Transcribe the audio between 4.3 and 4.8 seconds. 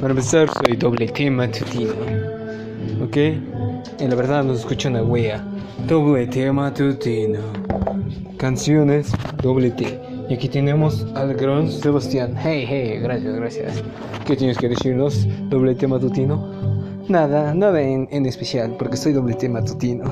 nos